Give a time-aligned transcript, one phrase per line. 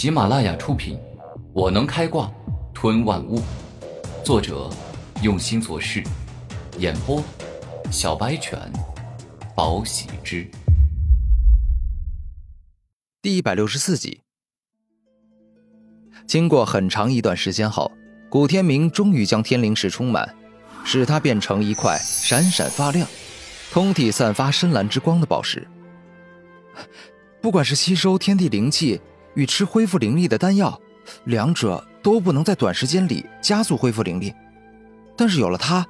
[0.00, 0.96] 喜马拉雅出品，
[1.52, 2.32] 《我能开挂
[2.72, 3.38] 吞万物》，
[4.24, 4.70] 作者
[5.22, 6.02] 用心做事，
[6.78, 7.22] 演播
[7.92, 8.58] 小白犬，
[9.54, 10.50] 宝喜之。
[13.20, 14.22] 第一百六十四集。
[16.26, 17.92] 经过很长一段时间后，
[18.30, 20.34] 古天明终于将天灵石充满，
[20.82, 23.06] 使它变成一块闪闪发亮、
[23.70, 25.68] 通体散发深蓝之光的宝石。
[27.42, 28.98] 不管是吸收天地灵气
[29.34, 30.80] 与吃恢复灵力的丹药，
[31.24, 34.34] 两者都不能在短时间里加速恢复灵力。
[35.16, 35.86] 但是有了它，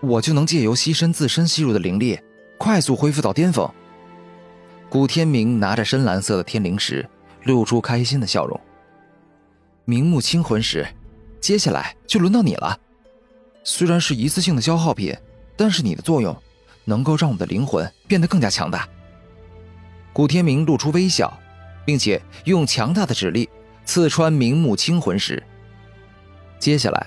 [0.00, 2.18] 我就能借由牺牲自身吸入的灵力，
[2.58, 3.68] 快速恢复到巅峰。
[4.88, 7.08] 古天明拿着深蓝色的天灵石，
[7.44, 8.60] 露出开心的笑容。
[9.84, 10.86] 明目清魂石，
[11.40, 12.78] 接下来就轮到你了。
[13.64, 15.16] 虽然是一次性的消耗品，
[15.56, 16.36] 但是你的作用，
[16.84, 18.88] 能够让我们的灵魂变得更加强大。
[20.12, 21.32] 古天明露出微笑，
[21.84, 23.48] 并且用强大的指力
[23.84, 25.42] 刺穿明目清魂石。
[26.58, 27.06] 接下来，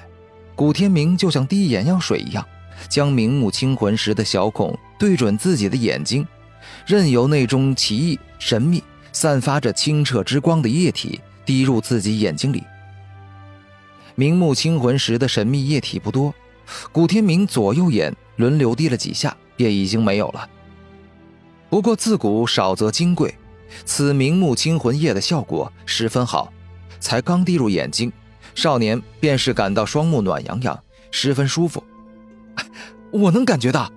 [0.55, 2.45] 古天明就像滴眼药水一样，
[2.89, 6.27] 将明目清魂石的小孔对准自己的眼睛，
[6.85, 12.63] 任由那中奇异、神秘、散发着清澈之光的液体滴入自己眼睛里。
[14.15, 16.33] 明目清魂石的神秘液体不多，
[16.91, 20.49] 古天明左右眼轮流滴了几下，便已经没有了。
[21.69, 23.33] 不过自古少则金贵，
[23.85, 26.51] 此明目清魂液的效果十分好，
[26.99, 28.11] 才刚滴入眼睛，
[28.53, 30.79] 少年便是感到双目暖洋洋，
[31.11, 31.83] 十分舒服。
[33.11, 33.91] 我能感觉到，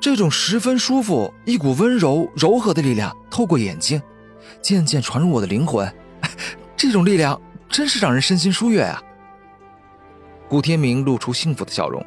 [0.00, 4.00] 这种十分舒服、一股温柔柔和的力量透过眼睛，
[4.62, 5.92] 渐渐传入我的灵魂。
[6.76, 9.02] 这种力量真是让人身心舒悦啊！
[10.48, 12.04] 古天明露出幸福的笑容。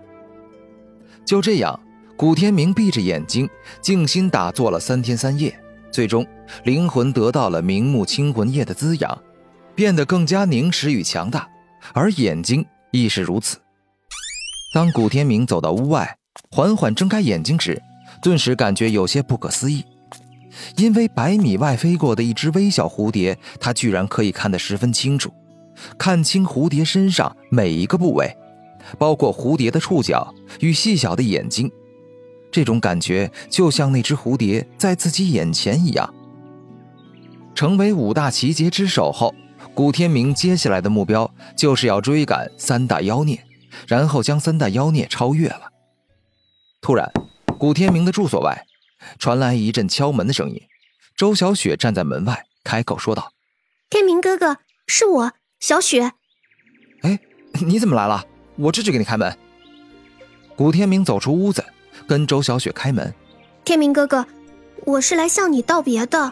[1.26, 1.80] 就这样。
[2.16, 3.48] 古天明闭着眼睛，
[3.80, 5.56] 静心打坐了三天三夜，
[5.92, 6.26] 最终
[6.64, 9.18] 灵魂得到了明目清魂液的滋养，
[9.76, 11.48] 变得更加凝实与强大，
[11.94, 13.58] 而眼睛亦是如此。
[14.74, 16.18] 当古天明走到屋外，
[16.52, 17.82] 缓缓睁开眼睛时，
[18.22, 19.84] 顿时感觉有些不可思议，
[20.76, 25.32] 因为百米外飞过的一只微小蝴蝶，他居然可以看得十分清楚，
[25.98, 28.36] 看清蝴蝶身上每一个部位，
[29.00, 31.72] 包括蝴蝶的触角与细小的眼睛。
[32.58, 36.12] 这种感觉就像那只蝴蝶在自己眼前一样。
[37.54, 39.36] 成为五大奇杰之首后，
[39.76, 43.46] 古天明接下来的目标就是要追赶三大妖孽，
[43.88, 45.72] 然后将三大妖孽超越了。
[46.82, 47.12] 突然，
[47.60, 48.66] 古天明的住所外
[49.20, 50.60] 传来一阵敲门的声音。
[51.16, 53.34] 周小雪站在门外，开口说道
[53.88, 54.58] ：“天明哥哥，
[54.88, 56.14] 是我，小雪。
[57.04, 57.20] ”“哎，
[57.68, 58.26] 你怎么来了？
[58.56, 59.38] 我这就给你开门。”
[60.58, 61.64] 古天明走出屋子。
[62.08, 63.14] 跟周小雪开门，
[63.66, 64.26] 天明哥哥，
[64.86, 66.32] 我是来向你道别的。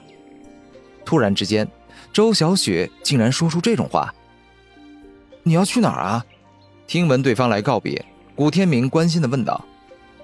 [1.03, 1.67] 突然之间，
[2.13, 4.13] 周小雪竟然说出这种话。
[5.43, 6.25] 你要去哪儿啊？
[6.87, 8.03] 听闻对方来告别，
[8.35, 9.65] 古天明关心的问道。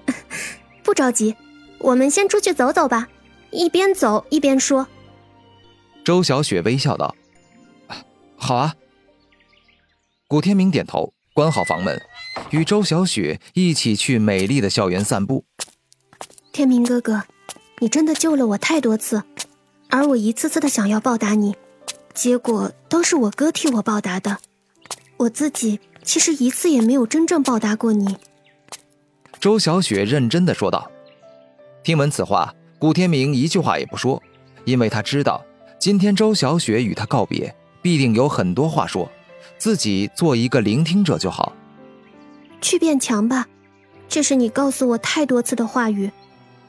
[0.82, 1.36] 不着急，
[1.78, 3.06] 我们先出去走走吧，
[3.50, 4.86] 一边走一边说。
[6.02, 7.14] 周小雪微笑道
[8.36, 8.74] ：“好啊。”
[10.26, 12.00] 古天明点头，关好房门。
[12.50, 15.44] 与周小雪一起去美丽的校园散步。
[16.52, 17.22] 天明哥哥，
[17.78, 19.22] 你真的救了我太多次，
[19.88, 21.54] 而我一次次的想要报答你，
[22.14, 24.38] 结果都是我哥替我报答的。
[25.16, 28.16] 我自己其实一次也没有真正报答过你。
[29.40, 30.90] 周小雪认真的说道。
[31.84, 34.22] 听闻此话，古天明一句话也不说，
[34.64, 35.44] 因为他知道
[35.78, 39.10] 今天周小雪与他告别，必定有很多话说，
[39.58, 41.51] 自己做一个聆听者就好。
[42.62, 43.46] 去变强吧，
[44.08, 46.10] 这是你告诉我太多次的话语，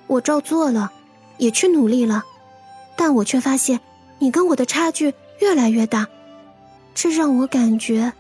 [0.08, 0.92] 我照做了，
[1.38, 2.24] 也去努力了，
[2.98, 3.80] 但我却发现
[4.20, 6.08] 你跟我的差距越来越大，
[6.94, 8.12] 这让我感觉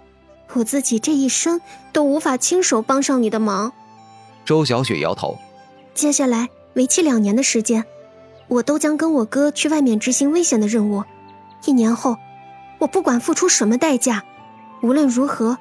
[0.53, 1.59] 我自己这一生
[1.91, 3.73] 都无法亲手帮上你的忙。
[4.45, 5.38] 周小雪摇头。
[5.94, 7.83] 接下来为期两年的时间，
[8.47, 11.03] 我都将跟我哥去外面执行危险的任务。
[11.65, 12.18] 一年后，
[12.80, 14.24] 我不管付出什么代价，
[14.81, 15.57] 无论如何，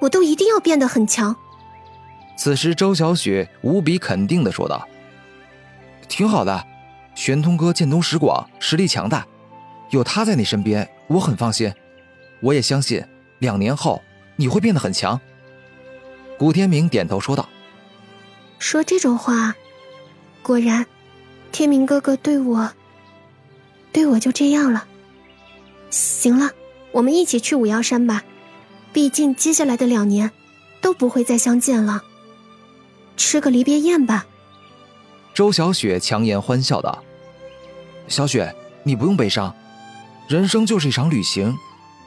[0.00, 1.34] 我都一定要变得很强。
[2.38, 4.86] 此时，周小雪无比肯定的说道
[6.08, 6.64] ：“挺好的，
[7.16, 9.26] 玄通哥见多识广，实力强大，
[9.90, 11.70] 有他在你身边，我很放心。
[12.40, 13.04] 我也相信，
[13.40, 14.00] 两年后
[14.36, 15.20] 你会变得很强。”
[16.38, 17.48] 古天明点头说道
[18.60, 19.56] ：“说这种话，
[20.40, 20.86] 果然，
[21.50, 22.70] 天明哥哥对我，
[23.92, 24.86] 对我就这样了。
[25.90, 26.52] 行了，
[26.92, 28.22] 我们一起去五妖山吧，
[28.92, 30.30] 毕竟接下来的两年，
[30.80, 32.04] 都不会再相见了。”
[33.18, 34.24] 吃个离别宴吧。
[35.34, 37.04] 周小雪强颜欢笑道
[38.08, 39.54] ：“小雪，你不用悲伤，
[40.28, 41.54] 人生就是一场旅行，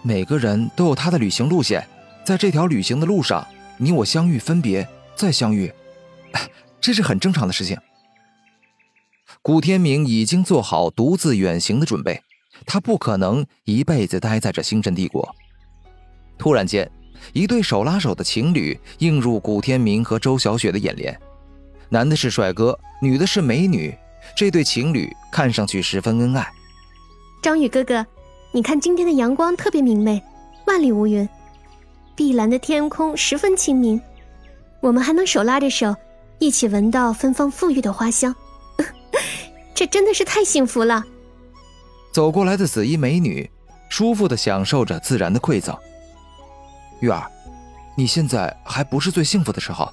[0.02, 1.88] 每个人都有他的旅行路线，
[2.26, 3.46] 在这条旅行的路上，
[3.78, 5.72] 你我相遇、分别、再相遇，
[6.82, 7.78] 这是很正常的事情。
[9.42, 12.22] 古天明已经做好独自远行的准备，
[12.66, 15.36] 他不可能一辈子待在这星辰帝国。
[16.38, 16.92] 突然间，
[17.34, 21.18] 一对手拉手的情侣映入古天明和周小雪的眼帘，
[21.90, 23.96] 男的是帅哥，女的是美女，
[24.36, 26.48] 这对情侣看上去十分恩爱。
[27.42, 28.06] 张宇哥哥，
[28.52, 30.22] 你看今天的阳光特别明媚，
[30.68, 31.28] 万里无云，
[32.16, 34.00] 碧蓝的天空十分清明，
[34.80, 35.96] 我们还能手拉着手，
[36.40, 38.36] 一起闻到芬芳馥郁的花香。
[39.74, 41.04] 这真的是太幸福了。
[42.12, 43.50] 走过来的紫衣美女，
[43.90, 45.76] 舒服的享受着自然的馈赠。
[47.02, 47.30] 玉儿，
[47.96, 49.92] 你现在还不是最幸福的时候，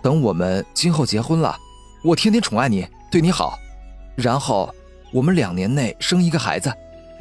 [0.00, 1.56] 等我们今后结婚了，
[2.02, 3.58] 我天天宠爱你，对你好，
[4.16, 4.74] 然后
[5.12, 6.72] 我们两年内生一个孩子，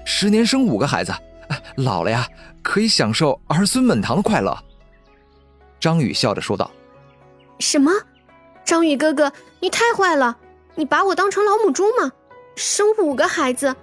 [0.06, 1.14] 十年生五个孩子，
[1.76, 2.28] 老了呀
[2.62, 4.58] 可以享受儿孙满堂的快乐。
[5.80, 6.70] 张宇笑着说道
[7.60, 7.92] ：“什么？
[8.64, 10.38] 张宇哥哥，你太坏了！”
[10.76, 12.12] 你把我当成老母猪吗？
[12.56, 13.76] 生五个孩子，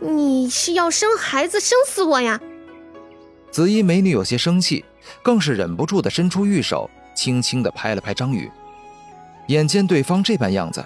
[0.00, 2.40] 你是要生孩子生死我呀？
[3.54, 4.84] 紫衣美女有些生气，
[5.22, 8.50] 更是忍不住的伸出玉手，轻轻的拍了拍张宇。
[9.46, 10.84] 眼见对方这般样子，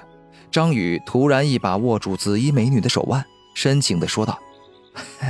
[0.50, 3.24] 张宇突然一把握住紫衣美女的手腕，
[3.54, 4.38] 深情的说道：“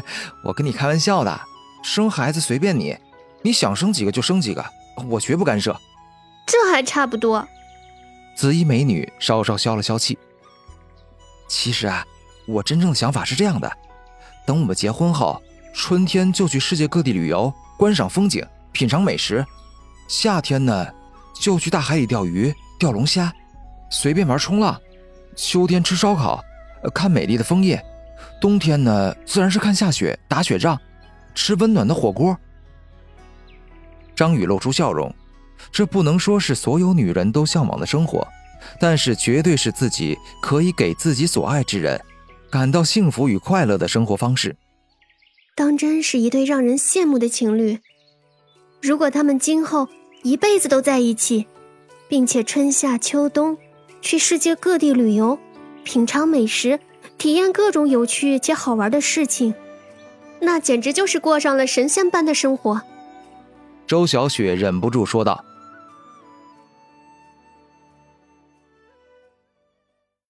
[0.42, 1.40] 我跟你开玩笑的，
[1.84, 2.96] 生孩子随便你，
[3.42, 4.64] 你想生几个就生几个，
[5.08, 5.80] 我绝不干涉。”
[6.44, 7.46] 这还差不多。
[8.36, 10.18] 紫衣美女稍稍消了消气。
[11.46, 12.04] 其实啊，
[12.48, 13.70] 我真正的想法是这样的：
[14.44, 15.40] 等我们结婚后，
[15.78, 19.44] 春天就去世界各地旅游，观赏风景，品尝美食；
[20.08, 20.86] 夏天呢，
[21.32, 23.32] 就去大海里钓鱼、钓龙虾，
[23.88, 24.74] 随便玩冲浪；
[25.36, 26.44] 秋天吃烧烤，
[26.92, 27.78] 看美丽的枫叶；
[28.40, 30.76] 冬天呢，自然是看下雪、打雪仗，
[31.32, 32.36] 吃温暖的火锅。
[34.16, 35.14] 张宇露出笑容。
[35.70, 38.26] 这不能说是所有女人都向往的生活，
[38.80, 42.00] 但是绝对是自己可以给自己所爱之人
[42.50, 44.54] 感到幸福与快乐的生活方式。
[45.58, 47.80] 当真是一对让人羡慕的情侣。
[48.80, 49.88] 如果他们今后
[50.22, 51.48] 一辈子都在一起，
[52.06, 53.58] 并且春夏秋冬
[54.00, 55.36] 去世界各地旅游，
[55.82, 56.78] 品尝美食，
[57.18, 59.52] 体验各种有趣且好玩的事情，
[60.38, 62.80] 那简直就是过上了神仙般的生活。
[63.84, 65.44] 周小雪忍不住说道。